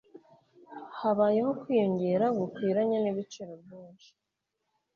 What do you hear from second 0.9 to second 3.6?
Habayeho kwiyongera gukwiranye nibiciro